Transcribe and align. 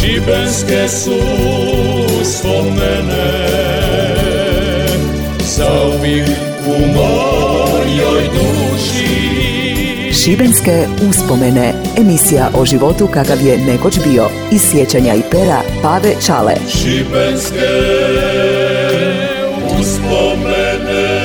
Šibenske 0.00 0.88
su 0.88 1.20
spomene. 2.24 3.46
Zauvijek 5.40 6.28
u 6.66 6.86
mojoj 6.94 8.22
duši. 8.32 9.10
Šibenske 10.12 10.86
uspomene, 11.08 11.72
emisija 11.98 12.50
o 12.54 12.64
životu 12.64 13.06
kakav 13.06 13.46
je 13.46 13.58
nekoć 13.58 13.98
bio, 14.08 14.28
iz 14.52 14.62
sjećanja 14.70 15.14
i 15.14 15.22
pera 15.30 15.62
Pave 15.82 16.14
Čale. 16.26 16.54
Šibenske 16.68 17.68
uspomene. 19.80 21.20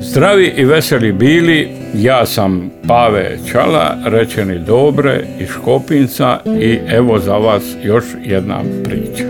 Zdravi 0.00 0.52
i 0.56 0.64
veseli 0.64 1.12
bili, 1.12 1.75
ja 1.94 2.26
sam 2.26 2.70
Pave 2.88 3.38
Čala, 3.52 3.96
rečeni 4.04 4.58
Dobre 4.58 5.20
iz 5.40 5.48
Škopinca 5.48 6.38
i 6.60 6.78
evo 6.88 7.18
za 7.18 7.36
vas 7.36 7.62
još 7.82 8.04
jedna 8.24 8.60
priča. 8.84 9.24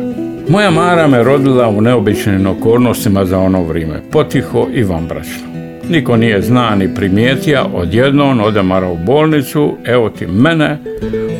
Moja 0.48 0.70
Mara 0.70 1.06
me 1.06 1.22
rodila 1.22 1.68
u 1.68 1.80
neobičnim 1.80 2.46
okolnostima 2.46 3.24
za 3.24 3.38
ono 3.38 3.62
vrijeme, 3.62 4.00
potiho 4.12 4.68
i 4.74 4.82
vambračno. 4.82 5.46
Niko 5.90 6.16
nije 6.16 6.42
zna 6.42 6.74
ni 6.74 6.94
primijetija, 6.94 7.66
odjednom 7.74 8.40
ode 8.40 8.62
Mara 8.62 8.88
u 8.88 8.96
bolnicu, 8.96 9.76
evo 9.84 10.10
ti 10.10 10.26
mene, 10.26 10.78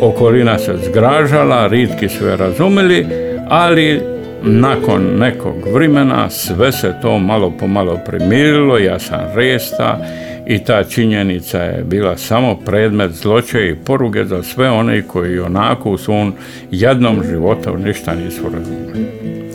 okolina 0.01 0.59
se 0.59 0.79
zgražala, 0.87 1.66
ritki 1.66 2.09
su 2.09 2.27
je 2.27 2.37
razumili, 2.37 3.07
ali 3.48 4.01
nakon 4.43 5.02
nekog 5.19 5.57
vremena 5.74 6.30
sve 6.30 6.73
se 6.73 6.95
to 7.02 7.19
malo 7.19 7.52
po 7.60 7.66
malo 7.66 7.98
primirilo, 8.07 8.79
ja 8.79 8.98
sam 8.98 9.21
resta 9.35 9.98
i 10.47 10.59
ta 10.59 10.85
činjenica 10.85 11.59
je 11.59 11.85
bila 11.85 12.17
samo 12.17 12.55
predmet 12.55 13.13
zloće 13.13 13.69
i 13.69 13.75
poruge 13.75 14.25
za 14.25 14.43
sve 14.43 14.71
one 14.71 15.03
koji 15.03 15.39
onako 15.39 15.91
u 15.91 15.99
svom 15.99 16.35
jednom 16.71 17.23
životu 17.31 17.77
ništa 17.77 18.15
nisu 18.15 18.43
razumeli. 18.43 19.07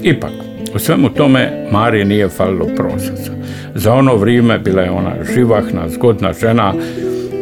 Ipak, 0.03 0.31
u 0.75 0.79
svemu 0.79 1.09
tome 1.09 1.67
Mari 1.71 2.05
nije 2.05 2.29
falilo 2.29 2.65
proseca. 2.77 3.31
Za 3.75 3.93
ono 3.93 4.15
vrijeme 4.15 4.59
bila 4.59 4.81
je 4.81 4.91
ona 4.91 5.15
živahna, 5.33 5.89
zgodna 5.89 6.33
žena, 6.33 6.73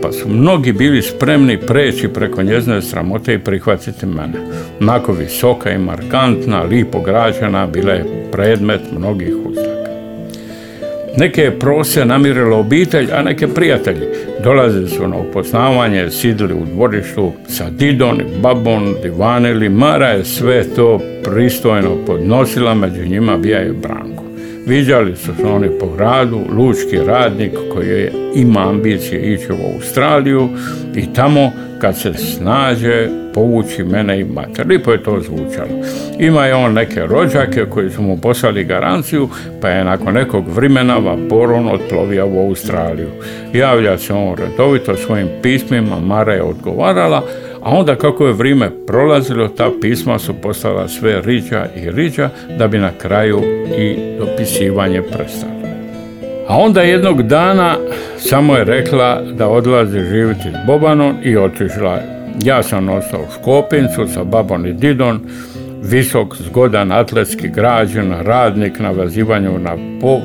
pa 0.02 0.12
su 0.12 0.30
mnogi 0.30 0.74
bili 0.74 1.02
spremni 1.02 1.58
preći 1.58 2.08
preko 2.08 2.44
njezine 2.44 2.82
sramote 2.82 3.34
i 3.34 3.40
prihvatiti 3.40 4.06
mene. 4.06 4.40
Onako 4.82 5.14
visoka 5.14 5.72
i 5.72 5.78
markantna, 5.78 6.64
lipo 6.64 7.00
građana, 7.00 7.68
bila 7.68 7.94
je 7.94 8.30
predmet 8.32 8.82
mnogih 8.98 9.34
uzlaka. 9.46 9.69
Neke 11.18 11.42
je 11.42 11.60
prose 11.60 12.06
namirila 12.06 12.58
obitelj, 12.58 13.08
a 13.14 13.22
neke 13.24 13.48
prijatelji. 13.48 14.06
Dolazili 14.44 14.90
su 14.90 15.08
na 15.08 15.18
upoznavanje, 15.18 16.10
sidili 16.10 16.54
u 16.54 16.66
dvorištu 16.66 17.32
sa 17.48 17.70
didon 17.70 18.22
i 18.22 18.42
babom, 18.42 18.96
divanili, 19.04 19.70
Mara 19.70 20.08
je 20.08 20.26
sve 20.26 20.64
to 20.76 21.00
pristojno 21.24 21.98
podnosila, 22.06 22.74
među 22.74 23.06
njima 23.06 23.38
bija 23.38 23.60
je 23.60 23.74
Branko. 23.74 24.24
Viđali 24.68 25.16
su 25.16 25.36
se 25.36 25.46
oni 25.46 25.68
po 25.80 25.88
gradu, 25.98 26.40
lučki 26.58 26.98
radnik 27.08 27.52
koji 27.74 28.10
ima 28.36 28.70
ambicije 28.70 29.34
ići 29.34 29.52
u 29.52 29.74
Australiju 29.76 30.50
i 30.96 31.14
tamo 31.14 31.52
kad 31.80 31.98
se 31.98 32.14
snađe 32.14 33.08
povući 33.34 33.84
mene 33.84 34.20
i 34.20 34.24
mater. 34.24 34.68
Lipo 34.68 34.92
je 34.92 35.04
to 35.04 35.22
zvučalo. 35.22 35.70
Ima 36.20 36.46
je 36.46 36.56
on 36.56 36.74
neke 36.74 37.06
rođake 37.06 37.66
koji 37.66 37.90
su 37.90 38.02
mu 38.02 38.18
poslali 38.18 38.64
garanciju, 38.64 39.30
pa 39.62 39.70
je 39.70 39.84
nakon 39.84 40.14
nekog 40.14 40.44
vremena 40.48 40.98
vaporon 40.98 41.68
otplovio 41.68 42.28
u 42.28 42.48
Australiju. 42.48 43.10
Javlja 43.54 43.98
se 43.98 44.14
on 44.14 44.36
redovito 44.38 44.96
svojim 44.96 45.28
pismima, 45.42 46.00
Mara 46.00 46.34
je 46.34 46.44
odgovarala, 46.44 47.24
a 47.62 47.70
onda 47.70 47.96
kako 47.96 48.28
je 48.28 48.34
vrijeme 48.34 48.70
prolazilo, 48.88 49.48
ta 49.48 49.70
pisma 49.82 50.20
su 50.20 50.34
postala 50.34 50.88
sve 50.88 51.22
riđa 51.22 51.66
i 51.76 51.92
riđa, 51.92 52.30
da 52.58 52.68
bi 52.68 52.78
na 52.78 52.92
kraju 53.02 53.42
i 53.78 53.96
dopisivanje 54.20 55.02
prestalo. 55.02 55.60
A 56.48 56.58
onda 56.58 56.82
jednog 56.82 57.24
dana 57.24 57.78
samo 58.20 58.56
je 58.56 58.64
rekla 58.64 59.22
da 59.22 59.48
odlazi 59.48 60.00
živjeti 60.00 60.50
s 60.50 60.68
Bobanom 60.68 61.16
i 61.24 61.38
otišla. 61.38 62.00
Ja 62.44 62.64
sam 62.64 62.90
ostao 62.90 63.22
u 63.22 63.32
Škopincu 63.34 64.08
sa 64.14 64.24
babom 64.24 64.66
i 64.66 64.74
didon, 64.74 65.20
visok, 65.84 66.36
zgodan, 66.36 66.92
atletski 66.92 67.48
građan, 67.48 68.14
radnik 68.22 68.80
na 68.80 68.92
vazivanju 68.92 69.60
na 69.60 69.78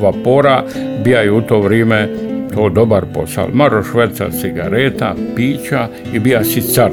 vapora, 0.03 0.63
bija 1.05 1.21
je 1.21 1.33
u 1.33 1.41
to 1.41 1.61
vrijeme 1.61 2.09
to 2.55 2.69
dobar 2.69 3.05
posao. 3.15 3.49
Maro 3.53 3.83
šveca 3.83 4.31
cigareta, 4.31 5.15
pića 5.37 5.89
i 6.13 6.19
bija 6.19 6.45
si 6.45 6.61
car 6.61 6.91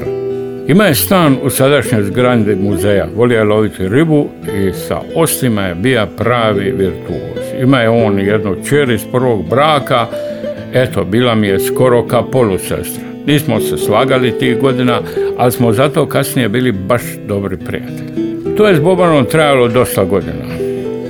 ima 0.68 0.84
je 0.84 0.94
stan 0.94 1.36
u 1.42 1.50
sadašnjoj 1.50 2.02
zgradi 2.02 2.56
muzeja, 2.56 3.08
volio 3.16 3.38
je 3.38 3.44
loviti 3.44 3.88
ribu 3.88 4.28
i 4.58 4.72
sa 4.72 5.00
ostima 5.14 5.62
je 5.62 5.74
bija 5.74 6.06
pravi 6.18 6.70
virtuoz. 6.70 7.62
Ima 7.62 7.80
je 7.80 7.88
on 7.88 8.18
jednu 8.18 8.56
čer 8.68 8.90
iz 8.90 9.04
prvog 9.12 9.48
braka, 9.48 10.06
eto, 10.72 11.04
bila 11.04 11.34
mi 11.34 11.46
je 11.46 11.60
skoro 11.60 12.06
ka 12.06 12.22
polusestra. 12.22 13.02
Nismo 13.26 13.60
se 13.60 13.78
slagali 13.78 14.38
tih 14.38 14.60
godina, 14.60 15.00
ali 15.36 15.52
smo 15.52 15.72
zato 15.72 16.06
kasnije 16.06 16.48
bili 16.48 16.72
baš 16.72 17.02
dobri 17.28 17.56
prijatelji. 17.56 18.12
To 18.56 18.68
je 18.68 18.76
s 18.76 18.80
Bobanom 18.80 19.24
trajalo 19.24 19.68
dosta 19.68 20.04
godina. 20.04 20.44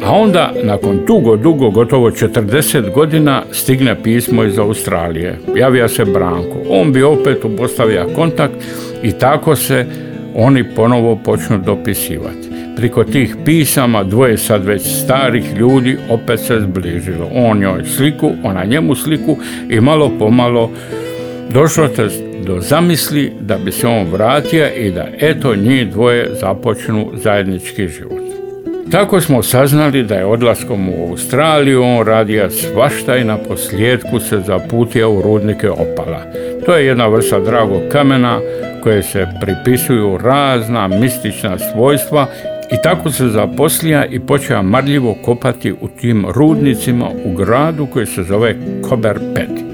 A 0.04 0.10
onda, 0.10 0.52
nakon 0.62 1.00
dugo, 1.06 1.36
dugo, 1.36 1.70
gotovo 1.70 2.10
40 2.10 2.90
godina, 2.90 3.42
stigne 3.50 4.02
pismo 4.02 4.44
iz 4.44 4.58
Australije. 4.58 5.38
Javija 5.56 5.88
se 5.88 6.04
Branko. 6.04 6.56
On 6.68 6.92
bi 6.92 7.02
opet 7.02 7.44
upostavio 7.44 8.08
kontakt 8.16 8.54
i 9.02 9.12
tako 9.12 9.56
se 9.56 9.86
oni 10.34 10.64
ponovo 10.74 11.16
počnu 11.24 11.58
dopisivati. 11.58 12.51
Priko 12.76 13.04
tih 13.04 13.36
pisama 13.44 14.04
dvoje 14.04 14.38
sad 14.38 14.64
već 14.64 14.82
starih 14.82 15.56
ljudi 15.56 15.96
opet 16.10 16.40
se 16.40 16.60
zbližilo. 16.60 17.30
On 17.34 17.58
njoj 17.58 17.84
sliku, 17.84 18.32
ona 18.42 18.64
njemu 18.64 18.94
sliku 18.94 19.36
i 19.68 19.80
malo 19.80 20.12
pomalo 20.18 20.70
došlo 21.50 21.88
se 21.88 22.08
do 22.46 22.60
zamisli 22.60 23.32
da 23.40 23.58
bi 23.58 23.72
se 23.72 23.86
on 23.86 24.06
vratio 24.12 24.68
i 24.76 24.90
da 24.90 25.06
eto 25.20 25.56
njih 25.56 25.90
dvoje 25.90 26.30
započnu 26.40 27.10
zajednički 27.14 27.88
život. 27.88 28.22
Tako 28.90 29.20
smo 29.20 29.42
saznali 29.42 30.02
da 30.02 30.14
je 30.14 30.24
odlaskom 30.24 30.88
u 30.88 31.10
Australiju 31.10 31.82
on 31.82 32.06
radio 32.06 32.50
svašta 32.50 33.16
i 33.16 33.24
na 33.24 33.36
posljedku 33.36 34.20
se 34.20 34.40
zaputio 34.46 35.12
u 35.12 35.22
rudnike 35.22 35.70
opala. 35.70 36.22
To 36.66 36.76
je 36.76 36.86
jedna 36.86 37.06
vrsta 37.06 37.40
dragog 37.40 37.82
kamena 37.92 38.40
koje 38.82 39.02
se 39.02 39.26
pripisuju 39.40 40.18
razna 40.18 40.88
mistična 40.88 41.58
svojstva 41.58 42.26
i 42.72 42.82
tako 42.82 43.10
se 43.10 43.28
zaposlija 43.28 44.06
i 44.06 44.20
počeo 44.20 44.62
marljivo 44.62 45.16
kopati 45.24 45.72
u 45.72 45.88
tim 45.88 46.26
rudnicima 46.34 47.06
u 47.24 47.34
gradu 47.34 47.86
koji 47.86 48.06
se 48.06 48.22
zove 48.22 48.54
Kober 48.88 49.18
Peti. 49.34 49.64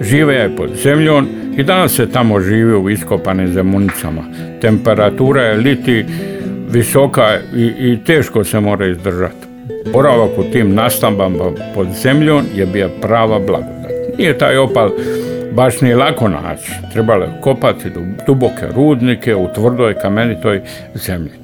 Žive 0.00 0.34
je 0.34 0.56
pod 0.56 0.70
zemljom 0.82 1.28
i 1.56 1.62
danas 1.62 1.92
se 1.92 2.10
tamo 2.10 2.40
živi 2.40 2.74
u 2.74 2.90
iskopanim 2.90 3.48
zemunicama. 3.52 4.22
Temperatura 4.60 5.42
je 5.42 5.56
liti 5.56 6.04
visoka 6.70 7.38
i, 7.56 7.72
i 7.78 7.98
teško 8.06 8.44
se 8.44 8.60
mora 8.60 8.86
izdržati. 8.86 9.46
Boravak 9.92 10.38
u 10.38 10.42
tim 10.52 10.74
nastambama 10.74 11.44
pod 11.74 11.86
zemljom 12.02 12.42
je 12.54 12.66
bio 12.66 12.90
prava 13.02 13.38
blagodat. 13.38 13.92
Nije 14.18 14.38
taj 14.38 14.56
opal 14.56 14.90
baš 15.52 15.80
nije 15.80 15.96
lako 15.96 16.28
naći. 16.28 16.72
Trebalo 16.92 17.24
je 17.24 17.40
kopati 17.40 17.90
duboke 18.26 18.66
rudnike 18.76 19.34
u 19.34 19.48
tvrdoj 19.54 19.94
kamenitoj 19.94 20.60
zemlji. 20.94 21.43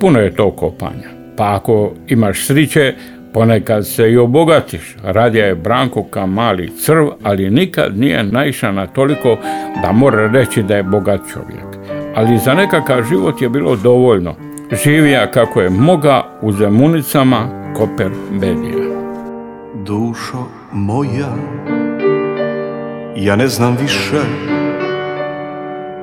Puno 0.00 0.20
je 0.20 0.34
to 0.34 0.50
kopanja. 0.50 1.08
Pa 1.36 1.54
ako 1.54 1.92
imaš 2.08 2.46
sriće, 2.46 2.94
ponekad 3.32 3.86
se 3.86 4.12
i 4.12 4.16
obogatiš. 4.16 4.96
Radija 5.04 5.46
je 5.46 5.54
Branko 5.54 6.02
kao 6.02 6.26
mali 6.26 6.76
crv, 6.76 7.06
ali 7.22 7.50
nikad 7.50 7.98
nije 7.98 8.24
naišao 8.24 8.72
na 8.72 8.86
toliko 8.86 9.38
da 9.82 9.92
mora 9.92 10.30
reći 10.32 10.62
da 10.62 10.76
je 10.76 10.82
bogat 10.82 11.20
čovjek. 11.32 11.66
Ali 12.14 12.38
za 12.38 12.54
nekakav 12.54 13.04
život 13.08 13.42
je 13.42 13.48
bilo 13.48 13.76
dovoljno. 13.76 14.34
Živija 14.84 15.30
kako 15.30 15.60
je 15.60 15.70
moga 15.70 16.38
u 16.42 16.52
zemunicama 16.52 17.72
Koper 17.76 18.10
Bedija. 18.30 18.86
Dušo 19.74 20.46
moja, 20.72 21.36
ja 23.16 23.36
ne 23.36 23.48
znam 23.48 23.76
više 23.82 24.20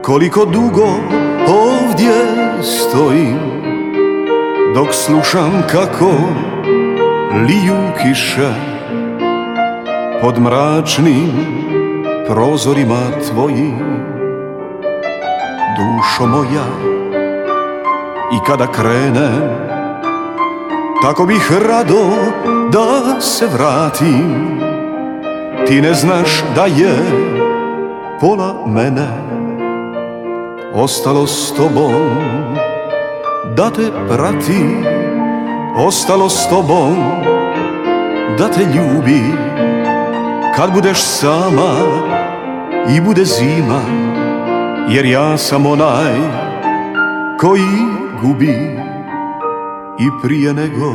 koliko 0.01 0.45
dugo 0.45 0.88
ovdje 1.47 2.13
stojim 2.62 3.62
dok 4.73 4.87
slušam 4.93 5.63
kako 5.71 6.11
liju 7.47 7.77
kiše 8.01 8.53
pod 10.21 10.41
mračnim 10.41 11.31
prozorima 12.27 13.01
tvojim. 13.29 13.79
Dušo 15.77 16.27
moja 16.27 16.65
i 18.33 18.37
kada 18.47 18.67
krenem 18.67 19.49
tako 21.01 21.25
bih 21.25 21.51
rado 21.67 22.05
da 22.71 23.21
se 23.21 23.47
vratim. 23.53 24.59
Ti 25.67 25.81
ne 25.81 25.93
znaš 25.93 26.43
da 26.55 26.65
je 26.65 26.95
pola 28.19 28.55
mene 28.67 29.07
ostalo 30.73 31.27
s 31.27 31.53
tobom 31.53 31.93
da 33.55 33.69
te 33.69 33.91
prati 34.09 34.75
ostalo 35.77 36.29
s 36.29 36.49
tobom 36.49 36.95
da 38.37 38.47
te 38.47 38.61
ljubi. 38.61 39.21
Kad 40.55 40.73
budeš 40.73 41.01
sama 41.01 41.73
i 42.95 43.01
bude 43.01 43.25
zima 43.25 43.81
jer 44.89 45.05
ja 45.05 45.37
sam 45.37 45.65
onaj 45.65 46.13
koji 47.39 47.69
gubi. 48.21 48.77
I 49.99 50.05
prije 50.23 50.53
nego 50.53 50.93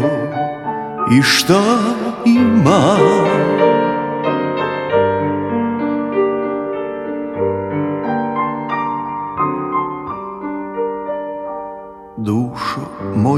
i 1.18 1.22
šta 1.22 1.62
ima 2.24 2.96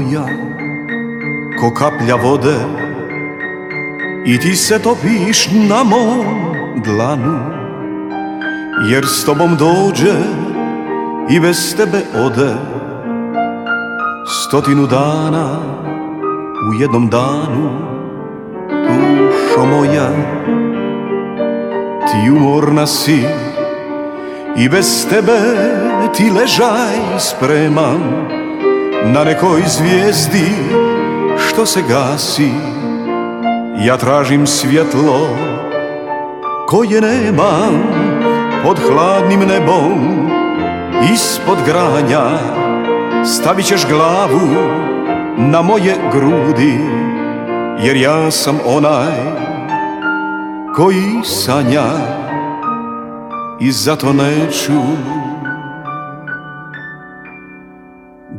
moja 0.01 0.25
ko 1.59 1.71
kaplja 1.73 2.15
vode 2.15 2.57
i 4.25 4.39
ti 4.39 4.55
se 4.55 4.79
topiš 4.79 5.49
na 5.69 5.83
mom 5.83 6.25
dlanu 6.83 7.39
jer 8.89 9.05
s 9.05 9.25
tobom 9.25 9.55
dođe 9.55 10.13
i 11.29 11.39
bez 11.39 11.75
tebe 11.75 12.01
ode. 12.25 12.53
Stotinu 14.25 14.87
dana 14.87 15.59
u 16.69 16.81
jednom 16.81 17.09
danu 17.09 17.69
dušo 18.69 19.65
moja 19.65 20.09
ti 22.07 22.31
umorna 22.31 22.87
si 22.87 23.23
i 24.57 24.69
bez 24.69 25.09
tebe 25.09 25.39
ti 26.13 26.31
ležaj 26.31 27.19
spremam 27.19 28.40
na 29.05 29.23
nekoj 29.23 29.61
zvijezdi 29.67 30.51
što 31.37 31.65
se 31.65 31.81
gasi. 31.89 32.49
Ja 33.85 33.97
tražim 33.97 34.47
svjetlo 34.47 35.27
koje 36.67 37.01
nemam 37.01 37.83
pod 38.63 38.79
hladnim 38.79 39.39
nebom 39.39 40.29
ispod 41.13 41.57
granja. 41.65 42.23
Stavit 43.25 43.65
ćeš 43.65 43.87
glavu 43.87 44.49
na 45.37 45.61
moje 45.61 45.95
grudi 46.11 46.79
jer 47.83 47.97
ja 47.97 48.31
sam 48.31 48.59
onaj 48.65 49.41
koji 50.75 51.21
sanja. 51.23 51.85
I 53.59 53.71
zato 53.71 54.13
neću 54.13 54.81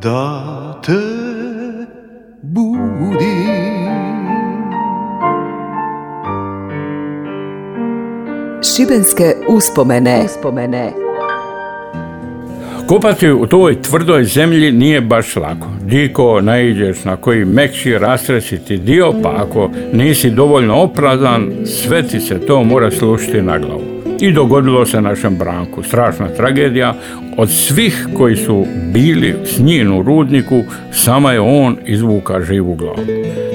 da 0.03 0.81
te 0.87 0.93
budim 2.43 3.23
Šibenske 8.63 9.35
uspomene. 9.49 10.23
uspomene. 10.25 10.93
Kopati 12.87 13.31
u 13.31 13.47
toj 13.47 13.83
tvrdoj 13.83 14.25
zemlji 14.25 14.73
nije 14.73 15.01
baš 15.01 15.37
lako. 15.37 15.69
Diko 15.85 16.41
naiđeš 16.41 17.05
na 17.05 17.17
koji 17.17 17.45
mekši 17.45 17.99
rastresiti 17.99 18.77
dio, 18.77 19.15
pa 19.23 19.29
ako 19.29 19.71
nisi 19.93 20.31
dovoljno 20.31 20.75
oprazan, 20.75 21.53
sve 21.65 22.03
ti 22.03 22.21
se 22.21 22.47
to 22.47 22.65
mora 22.65 22.91
slušiti 22.91 23.43
na 23.43 23.59
glavu. 23.59 23.92
I 24.23 24.33
dogodilo 24.33 24.87
se 24.87 25.01
našem 25.01 25.37
branku. 25.37 25.83
Strašna 25.83 26.29
tragedija. 26.29 26.95
Od 27.37 27.51
svih 27.51 28.09
koji 28.17 28.37
su 28.37 28.67
bili 28.93 29.35
s 29.45 29.59
njim 29.59 29.97
u 29.97 30.03
rudniku, 30.03 30.65
sama 30.93 31.33
je 31.33 31.41
on 31.41 31.77
izvuka 31.87 32.41
živu 32.41 32.75
glavu. 32.75 33.07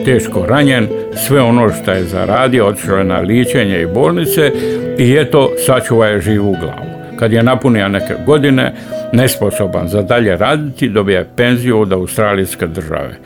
Teško 0.05 0.45
ranjen, 0.45 0.87
sve 1.27 1.41
ono 1.41 1.69
što 1.69 1.91
je 1.91 2.03
zaradio, 2.03 2.67
otišao 2.67 2.97
je 2.97 3.03
na 3.03 3.19
ličenje 3.19 3.81
i 3.81 3.85
bolnice 3.85 4.51
i 4.97 5.17
eto, 5.19 5.51
sačuva 5.65 6.07
je 6.07 6.21
živu 6.21 6.55
glavu. 6.59 7.17
Kad 7.19 7.33
je 7.33 7.43
napunio 7.43 7.87
neke 7.87 8.13
godine, 8.25 8.73
nesposoban 9.13 9.87
za 9.87 10.01
dalje 10.01 10.37
raditi, 10.37 10.89
dobija 10.89 11.25
penziju 11.35 11.79
od 11.79 11.93
australijske 11.93 12.67
države. 12.67 13.17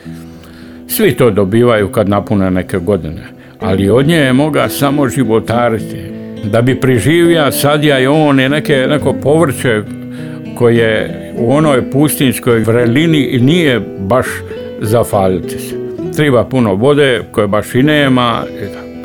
Svi 0.88 1.12
to 1.12 1.32
dobivaju 1.32 1.92
kad 1.92 2.10
napune 2.10 2.52
neke 2.52 2.78
godine, 2.78 3.24
ali 3.60 3.90
od 3.90 4.08
nje 4.08 4.18
je 4.18 4.34
moga 4.34 4.70
samo 4.70 5.10
životariti. 5.10 6.11
Da 6.44 6.62
bi 6.62 6.80
priživio, 6.80 7.52
sadija 7.52 8.00
i 8.00 8.08
on 8.08 8.40
je 8.40 8.50
neke, 8.50 8.88
neko 8.90 9.14
povrće 9.14 9.82
koje 10.56 11.22
u 11.38 11.52
onoj 11.54 11.92
pustinskoj 11.92 12.60
vrelini 12.60 13.40
nije 13.42 13.80
baš 14.00 14.26
zafaliti 14.82 15.60
se. 15.60 15.76
Treba 16.16 16.44
puno 16.44 16.74
vode 16.76 17.22
koje 17.32 17.48
baš 17.48 17.76
i 17.76 17.84
nema, 17.84 18.44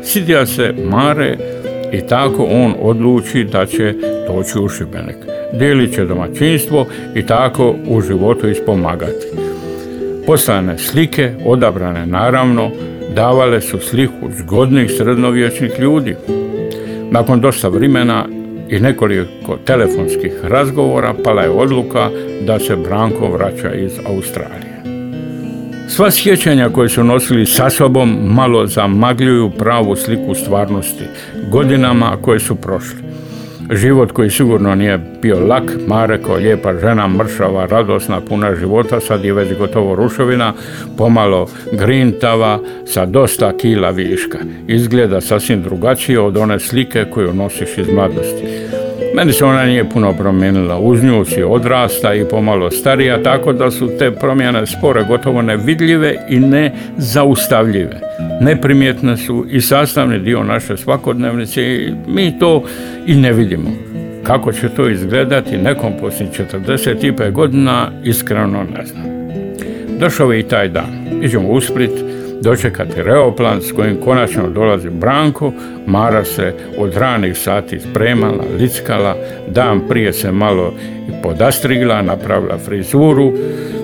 sidija 0.02 0.46
se, 0.46 0.74
mare 0.84 1.36
i 1.92 2.00
tako 2.00 2.44
on 2.44 2.74
odluči 2.80 3.44
da 3.44 3.66
će 3.66 3.94
doći 4.28 4.58
u 4.58 4.68
Šibenik. 4.68 5.16
Dijelit 5.52 5.94
će 5.94 6.04
domaćinstvo 6.04 6.86
i 7.14 7.26
tako 7.26 7.74
u 7.88 8.00
životu 8.00 8.48
ispomagati. 8.48 9.26
Poslane 10.26 10.78
slike, 10.78 11.30
odabrane 11.44 12.06
naravno, 12.06 12.70
davale 13.14 13.60
su 13.60 13.78
sliku 13.78 14.30
zgodnih 14.38 14.90
srednovječnih 14.96 15.72
ljudi. 15.78 16.16
Nakon 17.10 17.40
dosta 17.40 17.68
vremena 17.68 18.24
i 18.68 18.80
nekoliko 18.80 19.56
telefonskih 19.64 20.32
razgovora 20.42 21.14
pala 21.24 21.42
je 21.42 21.50
odluka 21.50 22.10
da 22.46 22.58
se 22.58 22.76
Branko 22.76 23.30
vraća 23.30 23.74
iz 23.74 23.92
Australije. 24.06 24.76
Sva 25.88 26.10
sjećanja 26.10 26.68
koje 26.68 26.88
su 26.88 27.04
nosili 27.04 27.46
sa 27.46 27.70
sobom 27.70 28.18
malo 28.34 28.66
zamagljuju 28.66 29.50
pravu 29.50 29.96
sliku 29.96 30.34
stvarnosti, 30.34 31.04
godinama 31.50 32.16
koje 32.22 32.40
su 32.40 32.54
prošli. 32.54 33.05
Život 33.70 34.12
koji 34.12 34.30
sigurno 34.30 34.74
nije 34.74 34.98
bio 35.22 35.46
lak, 35.46 35.62
Mareko, 35.86 36.34
lijepa 36.34 36.74
žena, 36.78 37.08
mršava, 37.08 37.66
radosna, 37.66 38.20
puna 38.20 38.54
života, 38.54 39.00
sad 39.00 39.24
je 39.24 39.32
već 39.32 39.58
gotovo 39.58 39.94
rušovina, 39.94 40.52
pomalo 40.98 41.48
grintava, 41.72 42.58
sa 42.86 43.06
dosta 43.06 43.52
kila 43.56 43.90
viška. 43.90 44.38
Izgleda 44.66 45.20
sasvim 45.20 45.62
drugačije 45.62 46.20
od 46.20 46.36
one 46.36 46.58
slike 46.58 47.04
koju 47.10 47.34
nosiš 47.34 47.78
iz 47.78 47.88
mladosti. 47.92 48.75
Meni 49.16 49.32
se 49.32 49.44
ona 49.44 49.64
nije 49.64 49.90
puno 49.90 50.12
promijenila. 50.12 50.78
Uz 50.78 51.04
nju 51.04 51.24
si 51.24 51.42
odrasta 51.42 52.14
i 52.14 52.24
pomalo 52.24 52.70
starija, 52.70 53.22
tako 53.22 53.52
da 53.52 53.70
su 53.70 53.90
te 53.98 54.10
promjene 54.10 54.66
spore 54.66 55.04
gotovo 55.08 55.42
nevidljive 55.42 56.16
i 56.28 56.40
nezaustavljive. 56.40 58.00
Neprimjetne 58.40 59.16
su 59.16 59.46
i 59.50 59.60
sastavni 59.60 60.18
dio 60.18 60.42
naše 60.42 60.76
svakodnevnice 60.76 61.62
i 61.62 61.92
mi 62.06 62.38
to 62.38 62.64
i 63.06 63.14
ne 63.14 63.32
vidimo. 63.32 63.70
Kako 64.22 64.52
će 64.52 64.68
to 64.68 64.88
izgledati 64.88 65.56
nekom 65.56 65.92
poslije 66.00 66.30
45 66.66 67.32
godina, 67.32 67.90
iskreno 68.04 68.64
ne 68.78 68.86
znam. 68.86 69.04
Došao 70.00 70.32
je 70.32 70.40
i 70.40 70.48
taj 70.48 70.68
dan. 70.68 71.22
Iđemo 71.22 71.48
u 71.48 71.60
Split, 71.60 71.92
dočekati 72.42 73.02
reoplan 73.02 73.62
s 73.62 73.72
kojim 73.72 74.00
konačno 74.04 74.48
dolazi 74.48 74.90
Branko, 74.90 75.52
Mara 75.86 76.24
se 76.24 76.54
od 76.78 76.96
ranih 76.96 77.38
sati 77.38 77.80
spremala, 77.80 78.44
lickala, 78.58 79.16
dan 79.48 79.80
prije 79.88 80.12
se 80.12 80.32
malo 80.32 80.74
podastrigla, 81.22 82.02
napravila 82.02 82.58
frizuru, 82.58 83.32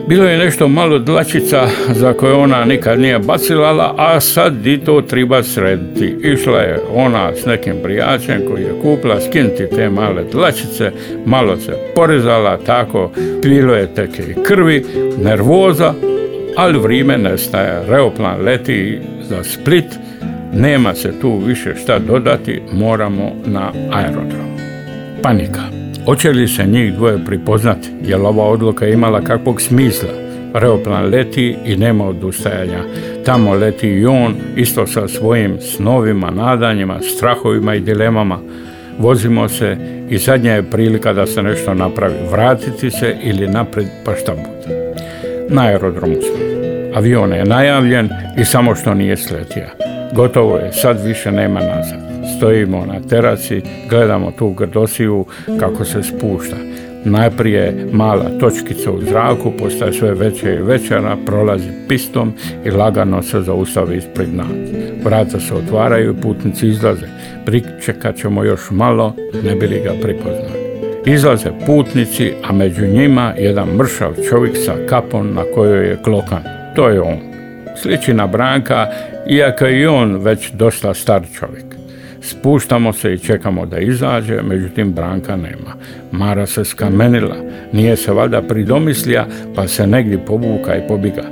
bilo 0.08 0.24
je 0.24 0.38
nešto 0.38 0.68
malo 0.68 0.98
dlačica 0.98 1.68
za 1.94 2.12
koje 2.12 2.34
ona 2.34 2.64
nikad 2.64 3.00
nije 3.00 3.18
bacilala, 3.18 3.94
a 3.98 4.20
sad 4.20 4.66
i 4.66 4.78
to 4.78 5.00
treba 5.00 5.42
srediti. 5.42 6.16
Išla 6.22 6.58
je 6.58 6.80
ona 6.94 7.30
s 7.34 7.46
nekim 7.46 7.74
prijačem 7.82 8.40
koji 8.50 8.62
je 8.62 8.80
kupila 8.82 9.20
skinuti 9.20 9.70
te 9.76 9.90
male 9.90 10.24
dlačice, 10.32 10.90
malo 11.26 11.56
se 11.56 11.72
porezala, 11.94 12.56
tako 12.56 13.10
bilo 13.42 13.74
je 13.74 13.94
teke 13.94 14.34
krvi, 14.46 14.84
nervoza, 15.24 15.94
ali 16.56 16.78
vrijeme 16.78 17.18
nestaje. 17.18 17.86
Reoplan 17.88 18.40
leti 18.40 19.00
za 19.28 19.44
Split, 19.44 19.98
nema 20.52 20.94
se 20.94 21.20
tu 21.20 21.38
više 21.46 21.74
šta 21.74 21.98
dodati, 21.98 22.62
moramo 22.72 23.32
na 23.46 23.72
aerodrom. 23.92 24.56
Panika. 25.22 25.60
Hoće 26.04 26.30
li 26.30 26.48
se 26.48 26.66
njih 26.66 26.94
dvoje 26.94 27.24
pripoznati? 27.26 27.88
Je 28.04 28.16
li 28.16 28.22
ova 28.22 28.44
odluka 28.44 28.88
imala 28.88 29.20
kakvog 29.20 29.60
smisla? 29.60 30.08
Reoplan 30.54 31.04
leti 31.04 31.56
i 31.64 31.76
nema 31.76 32.08
odustajanja. 32.08 32.82
Tamo 33.24 33.54
leti 33.54 33.88
i 33.88 34.06
on, 34.06 34.34
isto 34.56 34.86
sa 34.86 35.08
svojim 35.08 35.60
snovima, 35.60 36.30
nadanjima, 36.30 37.00
strahovima 37.16 37.74
i 37.74 37.80
dilemama. 37.80 38.38
Vozimo 38.98 39.48
se 39.48 39.76
i 40.10 40.18
zadnja 40.18 40.52
je 40.52 40.70
prilika 40.70 41.12
da 41.12 41.26
se 41.26 41.42
nešto 41.42 41.74
napravi. 41.74 42.14
Vratiti 42.30 42.90
se 42.90 43.16
ili 43.22 43.46
naprijed 43.46 43.88
pa 44.04 44.14
šta 44.14 44.32
bude. 44.32 44.81
Na 45.52 45.62
aerodromu 45.62 46.14
smo. 46.14 46.44
Avion 46.94 47.32
je 47.32 47.44
najavljen 47.44 48.08
i 48.38 48.44
samo 48.44 48.74
što 48.74 48.94
nije 48.94 49.16
sletio. 49.16 49.66
Gotovo 50.14 50.56
je, 50.56 50.72
sad 50.72 51.04
više 51.04 51.32
nema 51.32 51.60
nazad. 51.60 51.98
Stojimo 52.36 52.86
na 52.86 53.00
terasi, 53.08 53.62
gledamo 53.88 54.30
tu 54.38 54.50
grdosiju 54.50 55.24
kako 55.60 55.84
se 55.84 56.02
spušta. 56.02 56.56
Najprije 57.04 57.86
mala 57.92 58.38
točkica 58.40 58.90
u 58.90 59.00
zraku 59.00 59.52
postaje 59.58 59.92
sve 59.92 60.14
veće 60.14 60.54
i 60.54 60.62
veća, 60.62 61.16
prolazi 61.26 61.68
pistom 61.88 62.32
i 62.64 62.70
lagano 62.70 63.22
se 63.22 63.40
zaustavi 63.40 63.96
ispred 63.96 64.34
nas. 64.34 64.46
Vrata 65.04 65.40
se 65.40 65.54
otvaraju 65.54 66.16
putnici 66.22 66.68
izlaze. 66.68 67.06
Pričekat 67.46 68.16
ćemo 68.16 68.44
još 68.44 68.70
malo, 68.70 69.14
ne 69.44 69.54
bi 69.54 69.66
li 69.66 69.80
ga 69.80 69.92
pripoznali. 70.02 70.61
Izlaze 71.06 71.50
putnici, 71.66 72.32
a 72.42 72.52
među 72.52 72.86
njima 72.86 73.34
jedan 73.38 73.68
mršav 73.68 74.14
čovjek 74.28 74.56
sa 74.64 74.74
kapom 74.88 75.34
na 75.34 75.42
kojoj 75.54 75.88
je 75.88 75.98
klokan. 76.02 76.42
To 76.76 76.88
je 76.88 77.00
on. 77.00 77.18
Sliči 77.76 78.14
na 78.14 78.26
Branka, 78.26 78.86
iako 79.30 79.64
je 79.64 79.80
i 79.80 79.86
on 79.86 80.16
već 80.16 80.50
dosta 80.50 80.94
star 80.94 81.22
čovjek. 81.38 81.64
Spuštamo 82.20 82.92
se 82.92 83.14
i 83.14 83.18
čekamo 83.18 83.66
da 83.66 83.78
izađe, 83.78 84.42
međutim 84.42 84.92
Branka 84.92 85.36
nema. 85.36 85.74
Mara 86.12 86.46
se 86.46 86.64
skamenila, 86.64 87.36
nije 87.72 87.96
se 87.96 88.12
valjda 88.12 88.42
pridomislija, 88.42 89.26
pa 89.54 89.68
se 89.68 89.86
negdje 89.86 90.26
povuka 90.26 90.76
i 90.76 90.88
pobiga. 90.88 91.22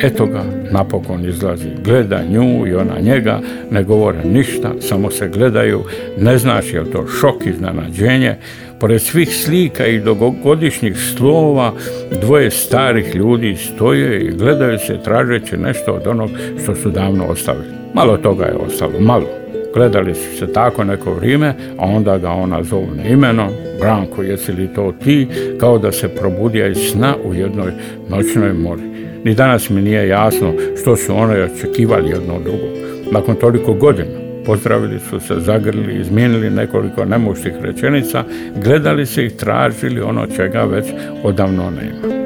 Eto 0.00 0.26
ga, 0.26 0.44
napokon 0.70 1.28
izlazi. 1.28 1.68
Gleda 1.84 2.22
nju 2.30 2.66
i 2.66 2.74
ona 2.74 3.00
njega, 3.00 3.40
ne 3.70 3.82
govore 3.82 4.24
ništa, 4.24 4.72
samo 4.80 5.10
se 5.10 5.28
gledaju, 5.28 5.84
ne 6.18 6.38
znaš 6.38 6.72
je 6.72 6.80
li 6.80 6.92
to 6.92 7.06
šok, 7.20 7.46
iznenađenje. 7.46 8.36
Pored 8.80 9.02
svih 9.02 9.36
slika 9.44 9.86
i 9.86 10.00
dogogodišnjih 10.00 10.96
slova, 11.16 11.72
dvoje 12.20 12.50
starih 12.50 13.14
ljudi 13.14 13.56
stoje 13.56 14.20
i 14.20 14.30
gledaju 14.30 14.78
se 14.78 15.02
tražeći 15.04 15.56
nešto 15.56 15.92
od 15.92 16.06
onog 16.06 16.30
što 16.62 16.74
su 16.74 16.90
davno 16.90 17.24
ostavili. 17.26 17.66
Malo 17.94 18.16
toga 18.16 18.44
je 18.44 18.54
ostalo, 18.54 19.00
malo. 19.00 19.26
Gledali 19.74 20.14
su 20.14 20.38
se 20.38 20.52
tako 20.52 20.84
neko 20.84 21.14
vrijeme, 21.14 21.54
a 21.78 21.84
onda 21.84 22.18
ga 22.18 22.30
ona 22.30 22.62
zove 22.62 22.86
imenom, 23.10 23.48
Branko, 23.80 24.22
jesi 24.22 24.52
li 24.52 24.74
to 24.74 24.92
ti, 25.04 25.28
kao 25.60 25.78
da 25.78 25.92
se 25.92 26.08
probudija 26.08 26.66
iz 26.66 26.78
sna 26.92 27.14
u 27.24 27.34
jednoj 27.34 27.72
noćnoj 28.08 28.52
mori. 28.52 28.82
Ni 29.24 29.34
danas 29.34 29.70
mi 29.70 29.82
nije 29.82 30.08
jasno 30.08 30.52
što 30.80 30.96
su 30.96 31.16
one 31.16 31.42
očekivali 31.42 32.10
jedno 32.10 32.34
od 32.34 32.42
drugog. 32.42 32.70
Nakon 33.12 33.34
toliko 33.34 33.72
godina 33.72 34.25
pozdravili 34.46 35.00
su 35.00 35.20
se, 35.20 35.34
zagrli, 35.40 36.00
izmijenili 36.00 36.50
nekoliko 36.50 37.04
nemoćnih 37.04 37.54
rečenica, 37.60 38.24
gledali 38.56 39.06
se 39.06 39.26
i 39.26 39.36
tražili 39.36 40.00
ono 40.00 40.26
čega 40.26 40.64
već 40.64 40.86
odavno 41.22 41.70
nema. 41.70 42.16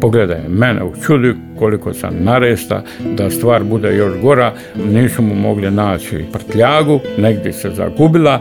Pogledaj 0.00 0.48
mene 0.48 0.84
u 0.84 0.92
čudi 1.06 1.34
koliko 1.58 1.94
sam 1.94 2.14
naresta 2.20 2.82
da 3.16 3.30
stvar 3.30 3.64
bude 3.64 3.96
još 3.96 4.20
gora, 4.22 4.52
nisu 4.92 5.22
mu 5.22 5.34
mogli 5.34 5.70
naći 5.70 6.24
prtljagu, 6.32 7.00
negdje 7.18 7.52
se 7.52 7.70
zagubila, 7.70 8.40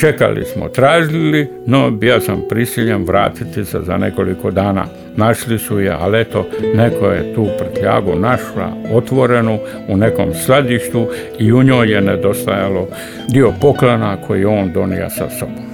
Čekali 0.00 0.44
smo, 0.44 0.68
tražili, 0.68 1.50
no 1.66 1.98
ja 2.02 2.20
sam 2.20 2.42
prisiljen 2.48 3.04
vratiti 3.04 3.64
se 3.64 3.80
za 3.80 3.96
nekoliko 3.96 4.50
dana. 4.50 4.84
Našli 5.16 5.58
su 5.58 5.80
je, 5.80 5.96
ali 6.00 6.20
eto, 6.20 6.46
neko 6.74 7.06
je 7.06 7.34
tu 7.34 7.46
prtljagu 7.58 8.14
našla 8.14 8.72
otvorenu 8.92 9.58
u 9.88 9.96
nekom 9.96 10.34
sladištu 10.34 11.06
i 11.38 11.52
u 11.52 11.62
njoj 11.62 11.92
je 11.92 12.00
nedostajalo 12.00 12.88
dio 13.28 13.52
poklana 13.60 14.16
koji 14.26 14.44
on 14.44 14.72
donija 14.72 15.10
sa 15.10 15.30
sobom. 15.38 15.64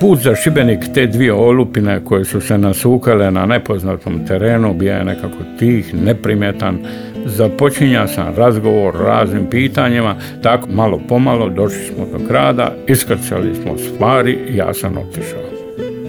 Put 0.00 0.18
za 0.18 0.34
Šibenik 0.34 0.80
te 0.94 1.06
dvije 1.06 1.32
olupine 1.32 2.00
koje 2.04 2.24
su 2.24 2.40
se 2.40 2.58
nasukale 2.58 3.30
na 3.30 3.46
nepoznatom 3.46 4.26
terenu 4.26 4.74
bio 4.74 4.92
je 4.92 5.04
nekako 5.04 5.36
tih, 5.58 5.94
neprimjetan. 5.94 6.78
Započinja 7.24 8.06
sam 8.06 8.34
razgovor 8.36 8.94
raznim 8.94 9.46
pitanjima, 9.50 10.14
tako 10.42 10.68
malo 10.72 11.00
pomalo 11.08 11.48
došli 11.48 11.84
smo 11.84 12.06
do 12.12 12.24
grada, 12.28 12.74
iskrcali 12.88 13.54
smo 13.54 13.78
stvari 13.78 14.38
i 14.48 14.56
ja 14.56 14.74
sam 14.74 14.96
otišao. 14.98 15.50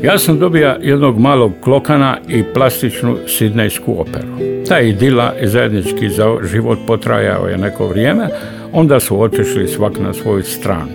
Ja 0.04 0.18
sam 0.18 0.40
dobio 0.40 0.76
jednog 0.82 1.20
malog 1.20 1.52
klokana 1.64 2.18
i 2.30 2.44
plastičnu 2.54 3.18
sidnejsku 3.28 3.96
operu. 4.00 4.28
Ta 4.68 4.80
idila 4.80 5.34
i 5.42 5.48
zajednički 5.48 6.10
za 6.10 6.38
život 6.52 6.80
potrajao 6.88 7.48
je 7.48 7.58
neko 7.58 7.88
vrijeme, 7.88 8.28
onda 8.74 9.00
su 9.00 9.22
otišli 9.22 9.68
svak 9.68 10.00
na 10.00 10.14
svoju 10.14 10.44
stranu. 10.44 10.92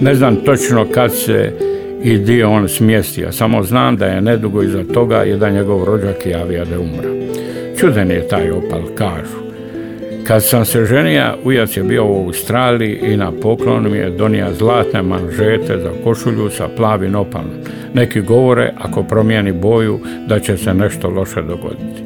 Ne 0.00 0.14
znam 0.14 0.36
točno 0.36 0.86
kad 0.94 1.14
se 1.14 1.52
i 2.02 2.18
dio 2.18 2.50
on 2.50 2.68
smjestio. 2.68 3.32
Samo 3.32 3.62
znam 3.62 3.96
da 3.96 4.06
je 4.06 4.20
nedugo 4.20 4.62
iza 4.62 4.84
toga 4.94 5.16
jedan 5.16 5.54
njegov 5.54 5.84
rođak 5.84 6.26
javio 6.26 6.64
da 6.64 6.80
umra. 6.80 7.08
Čuden 7.80 8.10
je 8.10 8.28
taj 8.28 8.50
opal, 8.50 8.82
kažu. 8.94 9.49
Kad 10.30 10.44
sam 10.44 10.64
se 10.64 10.84
ženija, 10.84 11.36
ujac 11.44 11.76
je 11.76 11.82
bio 11.82 12.06
u 12.06 12.24
Australiji 12.26 12.98
i 13.02 13.16
na 13.16 13.32
poklon 13.32 13.90
mi 13.90 13.98
je 13.98 14.10
donija 14.10 14.52
zlatne 14.54 15.02
manžete 15.02 15.78
za 15.82 15.90
košulju 16.04 16.50
sa 16.50 16.68
plavim 16.76 17.14
opalom. 17.14 17.50
Neki 17.94 18.20
govore, 18.20 18.72
ako 18.78 19.02
promijeni 19.02 19.52
boju, 19.52 20.00
da 20.26 20.40
će 20.40 20.56
se 20.56 20.74
nešto 20.74 21.10
loše 21.10 21.42
dogoditi. 21.42 22.02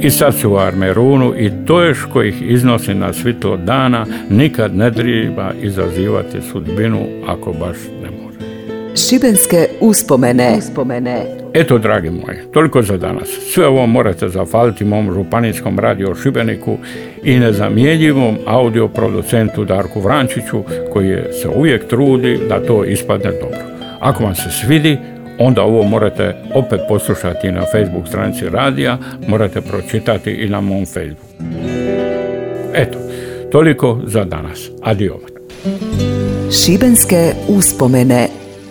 I 0.00 0.10
sad 0.10 0.34
su 0.34 0.50
u 0.50 0.56
Armerunu 0.56 1.34
i 1.38 1.50
to 1.66 1.82
još 1.82 1.98
ih 2.26 2.50
iznosi 2.50 2.94
na 2.94 3.12
svitlo 3.12 3.56
dana 3.56 4.06
nikad 4.30 4.76
ne 4.76 4.92
treba 4.92 5.52
izazivati 5.62 6.42
sudbinu 6.52 7.00
ako 7.26 7.52
baš 7.52 7.76
ne 8.02 8.10
može. 8.10 8.38
Šibenske 8.96 9.68
uspomene. 9.80 10.54
uspomene. 10.58 11.45
Eto, 11.58 11.78
dragi 11.78 12.10
moji, 12.10 12.38
toliko 12.52 12.82
za 12.82 12.96
danas. 12.96 13.28
Sve 13.52 13.66
ovo 13.66 13.86
morate 13.86 14.28
zafaliti 14.28 14.84
mom 14.84 15.12
županijskom 15.14 15.78
radio 15.78 16.14
Šibeniku 16.14 16.78
i 17.24 17.38
nezamjenjivom 17.38 18.36
audio 18.46 18.88
producentu 18.88 19.64
Darku 19.64 20.00
Vrančiću 20.00 20.62
koji 20.92 21.16
se 21.42 21.48
uvijek 21.48 21.88
trudi 21.88 22.38
da 22.48 22.66
to 22.66 22.84
ispadne 22.84 23.30
dobro. 23.30 23.58
Ako 24.00 24.24
vam 24.24 24.34
se 24.34 24.50
svidi, 24.50 24.98
onda 25.38 25.62
ovo 25.62 25.82
morate 25.82 26.34
opet 26.54 26.80
poslušati 26.88 27.52
na 27.52 27.62
Facebook 27.72 28.08
stranici 28.08 28.48
radija, 28.48 28.98
morate 29.28 29.60
pročitati 29.60 30.30
i 30.30 30.48
na 30.48 30.60
mom 30.60 30.86
Facebooku. 30.86 31.26
Eto, 32.74 32.98
toliko 33.52 34.00
za 34.06 34.24
danas. 34.24 34.70
Adio. 34.82 35.18
Šibenske 36.52 37.32
uspomene 37.48 38.25